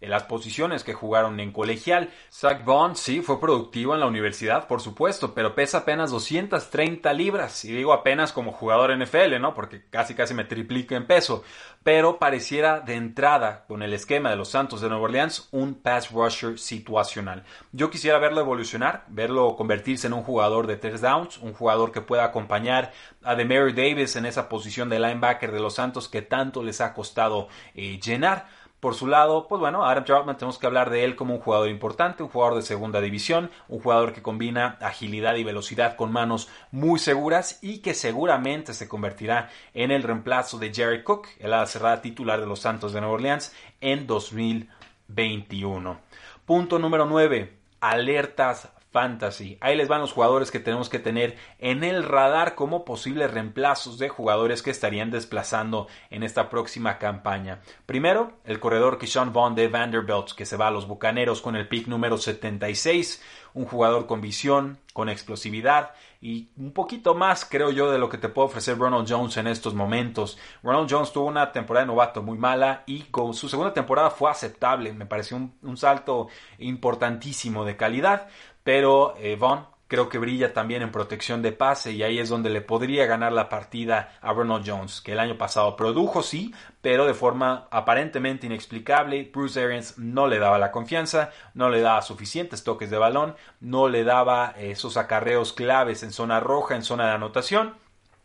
en 0.00 0.10
las 0.10 0.24
posiciones 0.24 0.84
que 0.84 0.94
jugaron 0.94 1.40
en 1.40 1.52
colegial. 1.52 2.10
Zach 2.32 2.64
Bond 2.64 2.96
sí 2.96 3.20
fue 3.20 3.40
productivo 3.40 3.94
en 3.94 4.00
la 4.00 4.06
universidad, 4.06 4.66
por 4.66 4.80
supuesto, 4.80 5.34
pero 5.34 5.54
pesa 5.54 5.78
apenas 5.78 6.10
230 6.10 7.12
libras. 7.12 7.64
Y 7.64 7.72
digo 7.72 7.92
apenas 7.92 8.32
como 8.32 8.52
jugador 8.52 8.96
NFL, 8.96 9.40
¿no? 9.40 9.54
Porque 9.54 9.84
casi 9.90 10.14
casi 10.14 10.34
me 10.34 10.44
triplica 10.44 10.96
en 10.96 11.06
peso. 11.06 11.42
Pero 11.82 12.18
pareciera 12.18 12.80
de 12.80 12.94
entrada, 12.94 13.64
con 13.66 13.82
el 13.82 13.94
esquema 13.94 14.30
de 14.30 14.36
los 14.36 14.50
Santos 14.50 14.80
de 14.80 14.88
Nueva 14.88 15.04
Orleans, 15.04 15.48
un 15.52 15.74
pass 15.74 16.10
rusher 16.10 16.58
situacional. 16.58 17.44
Yo 17.72 17.90
quisiera 17.90 18.18
verlo 18.18 18.40
evolucionar, 18.40 19.04
verlo 19.08 19.56
convertirse 19.56 20.06
en 20.06 20.12
un 20.12 20.22
jugador 20.22 20.66
de 20.66 20.76
tres 20.76 21.00
downs, 21.00 21.38
un 21.38 21.54
jugador 21.54 21.92
que 21.92 22.00
pueda 22.00 22.24
acompañar 22.24 22.92
a 23.22 23.34
Demary 23.34 23.72
Davis 23.72 24.16
en 24.16 24.26
esa 24.26 24.48
posición 24.48 24.88
de 24.88 24.98
linebacker 24.98 25.52
de 25.52 25.60
los 25.60 25.74
Santos 25.74 26.08
que 26.08 26.22
tanto 26.22 26.62
les 26.62 26.80
ha 26.80 26.92
costado 26.94 27.48
eh, 27.74 27.98
llenar. 28.00 28.46
Por 28.80 28.94
su 28.94 29.08
lado, 29.08 29.48
pues 29.48 29.58
bueno, 29.58 29.84
Adam 29.84 30.04
Troutman 30.04 30.36
tenemos 30.36 30.56
que 30.56 30.66
hablar 30.66 30.88
de 30.90 31.02
él 31.02 31.16
como 31.16 31.34
un 31.34 31.40
jugador 31.40 31.68
importante, 31.68 32.22
un 32.22 32.28
jugador 32.28 32.54
de 32.54 32.62
segunda 32.62 33.00
división, 33.00 33.50
un 33.66 33.80
jugador 33.80 34.12
que 34.12 34.22
combina 34.22 34.78
agilidad 34.80 35.34
y 35.34 35.42
velocidad 35.42 35.96
con 35.96 36.12
manos 36.12 36.48
muy 36.70 37.00
seguras 37.00 37.58
y 37.60 37.78
que 37.78 37.92
seguramente 37.94 38.74
se 38.74 38.86
convertirá 38.86 39.50
en 39.74 39.90
el 39.90 40.04
reemplazo 40.04 40.58
de 40.58 40.72
Jerry 40.72 41.02
Cook, 41.02 41.26
el 41.40 41.52
ala 41.54 41.66
cerrada 41.66 42.00
titular 42.02 42.38
de 42.38 42.46
los 42.46 42.60
Santos 42.60 42.92
de 42.92 43.00
Nueva 43.00 43.14
Orleans 43.14 43.52
en 43.80 44.06
2021. 44.06 45.98
Punto 46.46 46.78
número 46.78 47.04
9. 47.04 47.58
Alertas 47.80 48.68
fantasy. 48.90 49.58
Ahí 49.60 49.76
les 49.76 49.88
van 49.88 50.00
los 50.00 50.12
jugadores 50.12 50.50
que 50.50 50.60
tenemos 50.60 50.88
que 50.88 50.98
tener 50.98 51.36
en 51.58 51.84
el 51.84 52.04
radar 52.04 52.54
como 52.54 52.84
posibles 52.84 53.30
reemplazos 53.30 53.98
de 53.98 54.08
jugadores 54.08 54.62
que 54.62 54.70
estarían 54.70 55.10
desplazando 55.10 55.88
en 56.10 56.22
esta 56.22 56.48
próxima 56.48 56.98
campaña. 56.98 57.60
Primero, 57.86 58.32
el 58.44 58.60
corredor 58.60 58.98
Kishon 58.98 59.32
Vaughn 59.32 59.54
de 59.54 59.68
Vanderbilt, 59.68 60.32
que 60.32 60.46
se 60.46 60.56
va 60.56 60.68
a 60.68 60.70
los 60.72 60.86
Bucaneros 60.86 61.42
con 61.42 61.56
el 61.56 61.68
pick 61.68 61.86
número 61.86 62.18
76, 62.18 63.22
un 63.54 63.64
jugador 63.64 64.06
con 64.06 64.20
visión, 64.20 64.78
con 64.92 65.08
explosividad 65.08 65.92
y 66.20 66.48
un 66.56 66.72
poquito 66.72 67.14
más, 67.14 67.44
creo 67.44 67.70
yo, 67.70 67.90
de 67.90 67.98
lo 67.98 68.08
que 68.08 68.18
te 68.18 68.28
puede 68.28 68.46
ofrecer 68.46 68.76
Ronald 68.76 69.06
Jones 69.08 69.36
en 69.36 69.46
estos 69.46 69.74
momentos. 69.74 70.38
Ronald 70.62 70.90
Jones 70.90 71.12
tuvo 71.12 71.26
una 71.26 71.52
temporada 71.52 71.86
de 71.86 71.92
novato 71.92 72.22
muy 72.22 72.36
mala 72.36 72.82
y 72.86 73.02
con 73.04 73.34
su 73.34 73.48
segunda 73.48 73.72
temporada 73.72 74.10
fue 74.10 74.30
aceptable, 74.30 74.92
me 74.92 75.06
pareció 75.06 75.36
un, 75.36 75.54
un 75.62 75.76
salto 75.76 76.28
importantísimo 76.58 77.64
de 77.64 77.76
calidad. 77.76 78.28
Pero 78.68 79.16
eh, 79.16 79.34
Vaughn 79.36 79.64
creo 79.86 80.10
que 80.10 80.18
brilla 80.18 80.52
también 80.52 80.82
en 80.82 80.92
protección 80.92 81.40
de 81.40 81.52
pase 81.52 81.92
y 81.92 82.02
ahí 82.02 82.18
es 82.18 82.28
donde 82.28 82.50
le 82.50 82.60
podría 82.60 83.06
ganar 83.06 83.32
la 83.32 83.48
partida 83.48 84.18
a 84.20 84.34
Ronald 84.34 84.62
Jones, 84.68 85.00
que 85.00 85.12
el 85.12 85.20
año 85.20 85.38
pasado 85.38 85.74
produjo, 85.74 86.22
sí, 86.22 86.52
pero 86.82 87.06
de 87.06 87.14
forma 87.14 87.66
aparentemente 87.70 88.46
inexplicable. 88.46 89.30
Bruce 89.32 89.58
Arians 89.64 89.96
no 89.96 90.26
le 90.26 90.38
daba 90.38 90.58
la 90.58 90.70
confianza, 90.70 91.30
no 91.54 91.70
le 91.70 91.80
daba 91.80 92.02
suficientes 92.02 92.62
toques 92.62 92.90
de 92.90 92.98
balón, 92.98 93.36
no 93.60 93.88
le 93.88 94.04
daba 94.04 94.52
esos 94.58 94.98
acarreos 94.98 95.54
claves 95.54 96.02
en 96.02 96.12
zona 96.12 96.38
roja, 96.38 96.76
en 96.76 96.82
zona 96.82 97.06
de 97.06 97.12
anotación. 97.12 97.74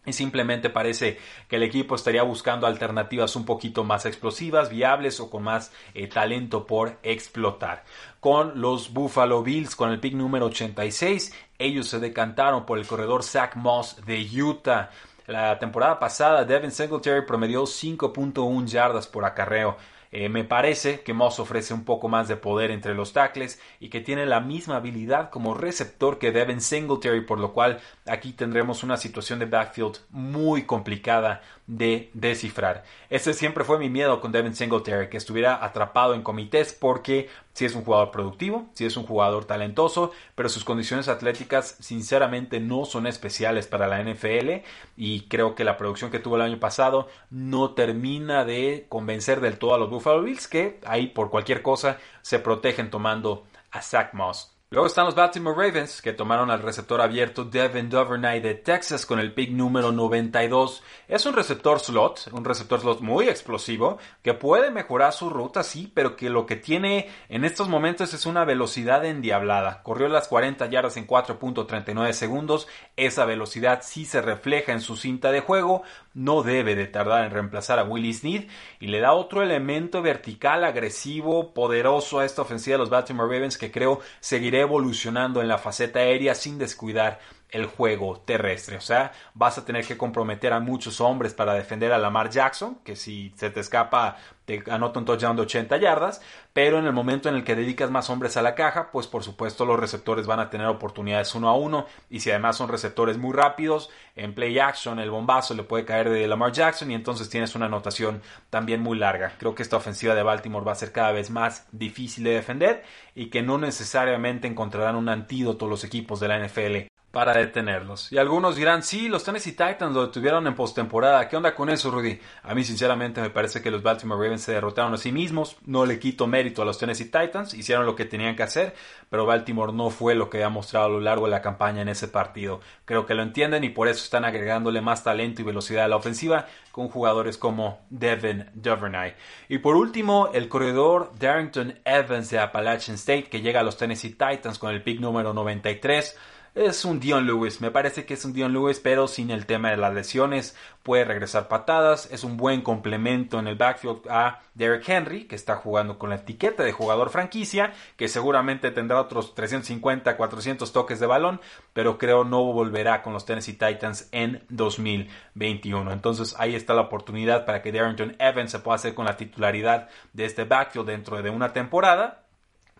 Y 0.06 0.14
simplemente 0.14 0.70
parece 0.70 1.18
que 1.48 1.56
el 1.56 1.64
equipo 1.64 1.96
estaría 1.96 2.24
buscando 2.24 2.68
alternativas 2.68 3.36
un 3.38 3.46
poquito 3.46 3.86
más 3.86 4.06
explosivas, 4.06 4.70
viables 4.70 5.20
o 5.22 5.30
con 5.30 5.44
más 5.44 5.72
eh, 5.94 6.08
talento 6.08 6.68
por 6.68 6.98
explotar. 7.04 7.86
Con 8.20 8.60
los 8.60 8.92
Buffalo 8.92 9.44
Bills, 9.44 9.76
con 9.76 9.92
el 9.92 10.00
pick 10.00 10.14
número 10.14 10.48
86, 10.48 11.34
ellos 11.58 11.88
se 11.88 12.00
decantaron 12.00 12.66
por 12.66 12.80
el 12.80 12.86
corredor 12.86 13.24
Zach 13.24 13.56
Moss 13.56 13.98
de 14.06 14.28
Utah. 14.42 14.90
La 15.28 15.58
temporada 15.58 16.00
pasada, 16.00 16.44
Devin 16.44 16.72
Singletary 16.72 17.26
promedió 17.26 17.64
5.1 17.64 18.66
yardas 18.66 19.08
por 19.08 19.24
acarreo. 19.24 19.78
Eh, 20.15 20.29
me 20.29 20.43
parece 20.43 21.01
que 21.01 21.12
Moss 21.12 21.39
ofrece 21.39 21.74
un 21.74 21.86
poco 21.86 22.08
más 22.08 22.27
de 22.27 22.36
poder 22.36 22.70
entre 22.70 22.93
los 22.93 23.13
tackles 23.13 23.60
y 23.79 23.89
que 23.89 24.00
tiene 24.00 24.27
la 24.27 24.41
misma 24.41 24.75
habilidad 24.75 25.32
como 25.32 25.55
receptor 25.55 26.20
que 26.20 26.32
Devin 26.32 26.62
Singletary, 26.62 27.22
por 27.22 27.39
lo 27.39 27.51
cual 27.51 27.79
aquí 28.05 28.32
tendremos 28.32 28.84
una 28.84 28.98
situación 28.98 29.39
de 29.39 29.48
backfield 29.48 29.98
muy 30.12 30.67
complicada 30.67 31.41
de 31.67 32.10
descifrar. 32.13 32.84
Ese 33.10 33.34
siempre 33.34 33.63
fue 33.63 33.79
mi 33.79 33.89
miedo 33.89 34.20
con 34.20 34.32
Devin 34.32 34.55
Singletary, 34.55 35.10
que 35.10 35.17
estuviera 35.17 35.63
atrapado 35.63 36.13
en 36.13 36.22
comités 36.22 36.74
porque 36.74 37.29
si 37.53 37.65
es 37.65 37.75
un 37.75 37.84
jugador 37.84 38.12
productivo, 38.12 38.67
si 38.74 38.86
es 38.86 38.98
un 38.98 39.05
jugador 39.05 39.46
talentoso, 39.46 40.12
pero 40.36 40.50
sus 40.50 40.65
condiciones 40.65 41.08
atléticas 41.08 41.77
sinceramente 41.79 42.60
no 42.60 42.86
son 42.86 43.08
especiales 43.08 43.67
para 43.67 43.88
la 43.88 44.03
NFL 44.03 44.63
y 44.98 45.22
creo 45.27 45.55
que 45.55 45.63
la 45.63 45.77
producción 45.77 46.12
que 46.12 46.20
tuvo 46.20 46.36
el 46.36 46.41
año 46.41 46.60
pasado 46.60 47.08
no 47.29 47.72
termina 47.72 48.43
de 48.43 48.86
convencer 48.89 49.39
del 49.39 49.58
todo 49.58 49.75
a 49.75 49.77
los 49.77 49.89
Buffalo 49.89 50.24
Bills 50.24 50.48
que 50.48 50.79
ahí 50.86 51.08
por 51.08 51.29
cualquier 51.29 51.62
cosa 51.62 51.98
se 52.22 52.39
protegen 52.39 52.89
tomando 52.89 53.46
a 53.72 53.82
Zach 53.82 54.13
Moss. 54.13 54.53
Luego 54.74 54.88
están 54.88 55.06
los 55.06 55.13
Baltimore 55.13 55.56
Ravens, 55.56 56.01
que 56.01 56.13
tomaron 56.13 56.50
al 56.50 56.63
receptor 56.63 57.00
abierto 57.00 57.46
Devin 57.46 57.92
Duvernay 57.92 58.39
de 58.39 58.56
Texas 58.56 59.06
con 59.06 59.20
el 59.20 59.32
pick 59.32 59.51
número 59.51 59.92
92. 59.92 60.82
Es 61.08 61.27
un 61.27 61.36
receptor 61.36 61.80
slot, 61.80 62.30
un 62.32 62.44
receptor 62.44 62.80
slot 62.80 63.00
muy 63.01 63.30
explosivo, 63.30 64.00
que 64.24 64.34
puede 64.34 64.72
mejorar 64.72 65.13
su 65.13 65.30
ruta, 65.30 65.62
sí, 65.62 65.92
pero 65.94 66.15
que 66.15 66.32
lo 66.32 66.48
que 66.48 66.56
tiene 66.56 67.12
en 67.30 67.46
estos 67.46 67.70
momentos 67.70 68.15
es 68.15 68.25
una 68.25 68.46
velocidad 68.46 69.06
endiablada. 69.06 69.84
Corrió 69.84 70.08
las 70.08 70.27
40 70.27 70.65
yardas 70.65 70.98
en 70.98 71.06
4.39 71.06 72.12
segundos. 72.13 72.68
Esa 72.98 73.25
velocidad 73.25 73.82
sí 73.84 74.06
se 74.06 74.24
refleja 74.24 74.72
en 74.72 74.82
su 74.82 74.98
cinta 74.98 75.32
de 75.32 75.42
juego. 75.42 75.84
No 76.13 76.43
debe 76.43 76.75
de 76.75 76.88
tardar 76.88 77.25
en 77.25 77.32
reemplazar 77.32 77.79
a 77.79 77.84
Willie 77.84 78.13
Snead 78.13 78.43
y 78.79 78.88
le 78.88 79.00
da 79.00 79.13
otro 79.13 79.41
elemento 79.41 80.01
vertical, 80.01 80.63
agresivo, 80.63 81.53
poderoso 81.53 82.20
a 82.20 82.25
esta 82.25 82.43
ofensiva 82.43 82.75
de 82.75 82.79
los 82.79 82.89
Baltimore 82.89 83.34
Ravens 83.34 83.58
que 83.58 83.72
creo 83.72 84.00
seguiré 84.20 84.62
evolucionando 84.62 85.41
en 85.41 85.48
la 85.48 85.58
faceta 85.58 86.00
aérea 86.00 86.36
sin 86.36 86.60
descuidar 86.60 87.20
el 87.54 87.68
juego 87.68 88.20
terrestre. 88.26 88.76
O 88.78 88.82
sea, 88.82 89.14
vas 89.34 89.58
a 89.58 89.64
tener 89.64 89.86
que 89.86 89.96
comprometer 89.96 90.52
a 90.52 90.60
muchos 90.60 91.00
hombres 91.00 91.34
para 91.34 91.54
defender 91.54 91.94
a 91.94 91.98
Lamar 91.98 92.30
Jackson, 92.30 92.80
que 92.84 92.96
si 92.96 93.32
se 93.38 93.50
te 93.52 93.62
escapa 93.62 94.18
te 94.46 94.62
anota 94.70 95.00
un 95.00 95.06
touchdown 95.06 95.38
de 95.38 95.44
80 95.44 95.78
yardas, 95.78 96.22
pero 96.52 96.78
en 96.78 96.86
el 96.86 96.92
momento 96.92 97.30
en 97.30 97.36
el 97.36 97.46
que 97.46 97.56
dedicas 97.56 97.90
más 97.90 98.10
hombres 98.10 98.36
a 98.36 98.42
la 98.42 98.56
caja, 98.56 98.92
pues 98.92 99.08
por 99.08 99.24
supuesto 99.24 99.66
los 99.66 99.80
receptores 99.80 100.28
van 100.28 100.42
a 100.42 100.50
tener 100.50 100.68
oportunidades 100.68 101.34
uno 101.36 101.48
a 101.48 101.56
uno 101.56 101.86
y 102.10 102.20
si 102.20 102.30
además 102.30 102.58
son 102.58 102.68
receptores 102.68 103.18
muy 103.18 103.34
rápidos, 103.34 103.90
en 104.18 104.34
play 104.36 104.60
action 104.60 105.00
el 105.00 105.12
bombazo 105.12 105.54
le 105.54 105.64
puede 105.64 105.86
caer 105.86 106.10
de 106.10 106.28
Lamar 106.28 106.52
Jackson 106.52 106.92
y 106.92 106.96
entonces 106.96 107.30
tienes 107.30 107.56
una 107.56 107.68
anotación 107.68 108.22
también 108.50 108.82
muy 108.82 108.98
larga. 108.98 109.34
Creo 109.38 109.56
que 109.56 109.64
esta 109.64 109.78
ofensiva 109.78 110.14
de 110.14 110.24
Baltimore 110.24 110.66
va 110.66 110.74
a 110.74 110.76
ser 110.76 110.92
cada 110.92 111.14
vez 111.14 111.30
más 111.30 111.66
difícil 111.72 112.26
de 112.26 112.32
defender 112.32 112.84
y 113.16 113.30
que 113.30 113.44
no 113.44 113.58
necesariamente 113.58 114.48
encontrarán 114.48 114.98
un 114.98 115.08
antídoto 115.08 115.68
los 115.68 115.86
equipos 115.86 116.20
de 116.20 116.28
la 116.28 116.46
NFL 116.46 116.93
para 117.13 117.36
detenerlos. 117.36 118.12
Y 118.12 118.17
algunos 118.17 118.55
dirán, 118.55 118.82
sí, 118.82 119.08
los 119.08 119.24
Tennessee 119.24 119.51
Titans 119.51 119.93
lo 119.93 120.08
detuvieron 120.08 120.48
en 120.48 120.55
postemporada. 120.55 121.29
¿Qué 121.29 121.38
onda 121.38 121.53
con 121.53 121.70
eso, 121.70 121.91
Rudy? 121.91 122.20
A 122.41 122.55
mí, 122.55 122.63
sinceramente, 122.63 123.22
me 123.22 123.29
parece 123.29 123.62
que 123.62 123.70
los 123.70 123.84
Baltimore 123.84 124.20
Ravens 124.20 124.41
se 124.41 124.53
derrotaron 124.53 124.96
a 124.96 124.98
sí 124.98 125.12
mismos. 125.12 125.58
No 125.67 125.86
le 125.86 126.00
quito 126.00 126.25
mérito 126.25 126.63
a 126.63 126.65
los 126.65 126.79
Tennessee 126.79 127.12
Titans. 127.12 127.53
Hicieron 127.53 127.86
lo 127.86 127.96
que 127.96 128.05
tenían 128.05 128.36
que 128.36 128.41
hacer, 128.41 128.74
pero 129.12 129.27
Baltimore 129.27 129.72
no 129.72 129.91
fue 129.91 130.15
lo 130.15 130.27
que 130.27 130.43
ha 130.43 130.50
mostrado 130.50 130.88
a 130.88 130.89
lo 130.89 131.00
largo 131.00 131.25
de 131.25 131.32
la 131.34 131.43
campaña 131.43 131.84
en 131.84 131.89
ese 131.89 132.08
partido. 132.08 132.62
Creo 132.84 133.05
que 133.05 133.13
lo 133.13 133.22
entienden 133.22 133.63
y 133.63 133.70
por 133.70 133.88
eso 133.88 134.03
están 134.03 134.25
agregándole 134.25 134.82
más 134.82 135.03
talento 135.03 135.43
y 135.43 135.46
velocidad 135.46 135.86
a 135.86 135.89
la 135.89 135.98
ofensiva 135.98 136.48
con 136.72 136.89
jugadores 136.89 137.38
como 137.38 137.82
Devin 137.91 138.50
Duvernay. 138.55 139.13
Y 139.50 139.60
por 139.60 139.75
último, 139.75 140.32
el 140.34 140.50
corredor 140.50 141.12
Darrington 141.20 141.79
Evans 141.86 142.32
de 142.32 142.39
Appalachian 142.39 142.96
State, 142.96 143.25
que 143.25 143.41
llega 143.41 143.60
a 143.60 143.63
los 143.63 143.77
Tennessee 143.77 144.15
Titans 144.17 144.58
con 144.58 144.74
el 144.74 144.82
pick 144.82 145.00
número 145.00 145.32
93 145.32 146.17
es 146.56 146.86
un 146.86 147.00
Dion 147.00 147.26
Lewis. 147.26 147.62
Me 147.62 147.72
parece 147.72 148.06
que 148.06 148.14
es 148.14 148.26
un 148.26 148.34
Dion 148.34 148.54
Lewis, 148.54 148.80
pero 148.80 149.08
sin 149.08 149.32
el 149.32 149.46
tema 149.46 149.72
de 149.72 149.78
las 149.78 149.94
lesiones. 149.94 150.56
Puede 150.84 151.06
regresar 151.06 151.48
patadas. 151.48 152.08
Es 152.12 152.24
un 152.24 152.38
buen 152.38 152.62
complemento 152.62 153.40
en 153.40 153.48
el 153.48 153.56
backfield 153.56 154.08
a 154.10 154.42
Derek 154.54 154.88
Henry, 154.88 155.26
que 155.26 155.36
está 155.36 155.56
jugando 155.56 155.98
con 155.98 156.12
la 156.12 156.18
etiqueta 156.18 156.64
de 156.64 156.72
jugador 156.72 157.10
franquicia, 157.10 157.74
que 157.98 158.08
seguramente 158.08 158.70
tendrá 158.70 159.02
otros 159.02 159.34
350, 159.34 160.16
400 160.16 160.72
toques 160.72 161.00
de 161.00 161.08
balón, 161.08 161.42
pero 161.74 161.98
creo 161.98 162.24
no 162.24 162.44
volverá 162.44 163.02
con 163.02 163.14
los 163.14 163.26
Tennessee 163.26 163.54
Titans 163.54 164.10
en 164.12 164.44
2021. 164.50 165.92
Entonces 165.92 166.36
ahí 166.38 166.54
está 166.54 166.74
la 166.76 166.82
oportunidad 166.82 167.46
para 167.46 167.62
que 167.62 167.72
Darrington 167.72 168.16
Evans 168.20 168.52
se 168.52 168.60
pueda 168.60 168.76
hacer 168.76 168.94
con 168.94 169.06
la 169.06 169.18
titularidad 169.18 169.90
de 170.14 170.26
este 170.26 170.44
backfield 170.44 170.88
dentro 170.88 171.22
de 171.22 171.30
una 171.30 171.54
temporada 171.54 172.23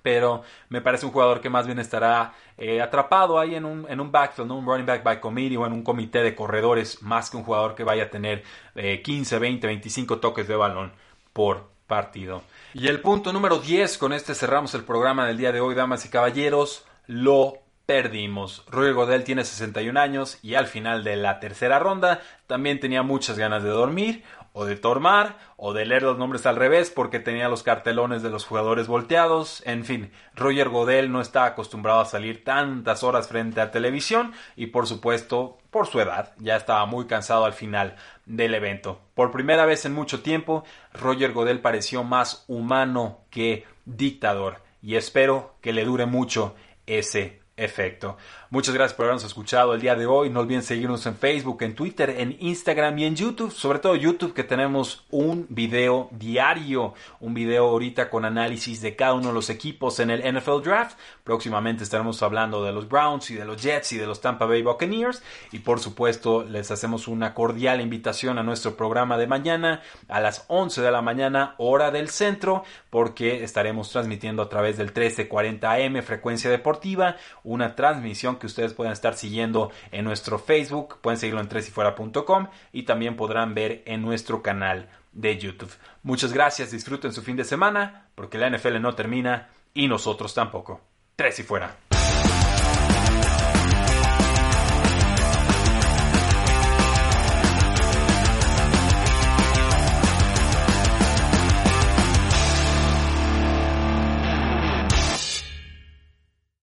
pero 0.04 0.44
me 0.70 0.82
parece 0.82 1.08
un 1.08 1.12
jugador 1.12 1.42
que 1.42 1.50
más 1.50 1.66
bien 1.66 1.80
estará 1.80 2.34
eh, 2.58 2.82
atrapado 2.82 3.40
ahí 3.40 3.56
en 3.56 3.66
un, 3.66 3.88
en 3.90 4.00
un 4.00 4.12
backfield, 4.12 4.52
un 4.52 4.66
running 4.66 4.86
back 4.86 5.04
by 5.04 5.20
committee 5.20 5.58
o 5.58 5.66
en 5.66 5.74
un 5.74 5.82
comité 5.82 6.22
de 6.22 6.36
corredores, 6.36 7.02
más 7.02 7.32
que 7.32 7.38
un 7.38 7.44
jugador 7.44 7.74
que 7.74 7.84
vaya 7.84 8.04
a 8.04 8.10
tener 8.12 8.44
15, 8.76 9.40
20, 9.40 9.66
25 9.66 10.20
toques 10.20 10.48
de 10.48 10.56
balón 10.56 10.92
por 11.32 11.70
partido. 11.88 12.44
Y 12.74 12.88
el 12.88 13.02
punto 13.02 13.34
número 13.34 13.60
10, 13.60 13.98
con 13.98 14.14
este 14.14 14.36
cerramos 14.36 14.74
el 14.74 14.84
programa 14.84 15.26
del 15.26 15.38
día 15.38 15.52
de 15.52 15.62
hoy, 15.62 15.76
damas 15.76 16.06
y 16.06 16.10
caballeros, 16.10 16.86
lo 17.08 17.63
perdimos. 17.86 18.64
Roger 18.70 18.94
Godel 18.94 19.24
tiene 19.24 19.44
61 19.44 20.00
años 20.00 20.40
y 20.42 20.56
al 20.56 20.68
final 20.68 21.04
de 21.04 21.18
la 21.18 21.40
tercera 21.40 21.80
ronda 21.80 22.22
también 22.48 22.80
tenía 22.80 23.04
muchas 23.04 23.38
ganas 23.38 23.64
de 23.64 23.70
dormir 23.70 24.24
o 24.54 24.66
de 24.66 24.76
tomar 24.76 25.38
o 25.58 25.74
de 25.74 25.86
leer 25.86 26.04
los 26.04 26.18
nombres 26.18 26.46
al 26.46 26.56
revés 26.56 26.92
porque 26.92 27.20
tenía 27.20 27.50
los 27.50 27.64
cartelones 27.64 28.22
de 28.22 28.30
los 28.30 28.46
jugadores 28.46 28.88
volteados. 28.88 29.64
En 29.66 29.84
fin, 29.84 30.12
Roger 30.36 30.70
Godel 30.70 31.12
no 31.12 31.20
está 31.20 31.46
acostumbrado 31.46 32.00
a 32.00 32.06
salir 32.06 32.44
tantas 32.44 33.04
horas 33.04 33.28
frente 33.28 33.60
a 33.60 33.72
televisión 33.72 34.34
y 34.56 34.68
por 34.68 34.88
supuesto, 34.88 35.58
por 35.72 35.88
su 35.88 36.00
edad, 36.00 36.34
ya 36.38 36.56
estaba 36.56 36.86
muy 36.86 37.06
cansado 37.06 37.46
al 37.46 37.54
final 37.54 37.96
del 38.26 38.54
evento. 38.54 39.02
Por 39.16 39.32
primera 39.32 39.66
vez 39.66 39.86
en 39.86 39.94
mucho 39.94 40.22
tiempo, 40.22 40.64
Roger 40.94 41.34
Godel 41.34 41.60
pareció 41.60 42.04
más 42.04 42.46
humano 42.48 43.22
que 43.30 43.66
dictador 43.86 44.62
y 44.82 44.96
espero 44.96 45.56
que 45.62 45.74
le 45.74 45.84
dure 45.84 46.06
mucho 46.06 46.56
ese 46.86 47.43
efecto. 47.56 48.18
Muchas 48.50 48.74
gracias 48.74 48.96
por 48.96 49.06
habernos 49.06 49.24
escuchado 49.24 49.74
el 49.74 49.82
día 49.82 49.96
de 49.96 50.06
hoy. 50.06 50.30
No 50.30 50.42
olviden 50.42 50.64
seguirnos 50.64 51.06
en 51.06 51.16
Facebook, 51.16 51.64
en 51.64 51.76
Twitter, 51.76 52.10
en 52.18 52.38
Instagram 52.40 52.98
y 53.00 53.06
en 53.06 53.16
YouTube. 53.16 53.52
Sobre 53.52 53.80
todo 53.80 53.96
YouTube, 53.96 54.34
que 54.34 54.44
tenemos 54.44 55.06
un 55.10 55.48
video 55.50 56.08
diario. 56.12 56.94
Un 57.20 57.34
video 57.34 57.70
ahorita 57.70 58.10
con 58.10 58.26
análisis 58.26 58.82
de 58.82 58.96
cada 58.96 59.14
uno 59.14 59.30
de 59.30 59.34
los 59.34 59.50
equipos 59.50 60.00
en 60.00 60.12
el 60.12 60.22
NFL 60.22 60.62
Draft. 60.64 60.98
Próximamente 61.24 61.84
estaremos 61.84 62.22
hablando 62.22 62.64
de 62.64 62.72
los 62.72 62.88
Browns 62.88 63.32
y 63.32 63.36
de 63.36 63.46
los 63.46 63.62
Jets 63.62 63.94
y 63.94 63.98
de 63.98 64.06
los 64.06 64.22
Tampa 64.22 64.46
Bay 64.46 64.62
Buccaneers. 64.62 65.24
Y 65.52 65.60
por 65.60 65.80
supuesto, 65.80 66.44
les 66.44 66.70
hacemos 66.70 67.08
una 67.08 67.34
cordial 67.34 67.82
invitación 67.82 68.38
a 68.38 68.44
nuestro 68.44 68.76
programa 68.76 69.18
de 69.18 69.28
mañana 69.28 69.82
a 70.08 70.20
las 70.20 70.46
11 70.48 70.82
de 70.82 70.92
la 70.92 71.02
mañana, 71.02 71.56
hora 71.58 71.92
del 71.92 72.10
centro, 72.10 72.64
porque 72.90 73.44
estaremos 73.44 73.92
transmitiendo 73.92 74.42
a 74.44 74.50
través 74.50 74.78
del 74.78 74.88
1340 74.88 75.72
AM, 75.72 76.04
frecuencia 76.04 76.50
deportiva, 76.50 77.18
una 77.44 77.76
transmisión 77.76 78.38
que 78.38 78.48
ustedes 78.48 78.74
pueden 78.74 78.94
estar 78.94 79.16
siguiendo 79.16 79.72
en 79.92 80.06
nuestro 80.06 80.40
Facebook, 80.40 81.00
pueden 81.02 81.20
seguirlo 81.20 81.42
en 81.42 81.50
tresyfuera.com 81.50 82.48
y 82.72 82.84
también 82.84 83.16
podrán 83.16 83.54
ver 83.54 83.84
en 83.86 84.02
nuestro 84.02 84.42
canal 84.42 84.90
de 85.12 85.38
YouTube. 85.38 85.74
Muchas 86.02 86.34
gracias, 86.34 86.72
disfruten 86.72 87.14
su 87.14 87.22
fin 87.22 87.36
de 87.36 87.44
semana, 87.44 88.08
porque 88.16 88.38
la 88.38 88.50
NFL 88.50 88.82
no 88.82 88.96
termina 88.96 89.50
y 89.74 89.88
nosotros 89.88 90.34
tampoco. 90.34 90.82
Tres 91.16 91.40
y 91.40 91.44
fuera. 91.44 91.93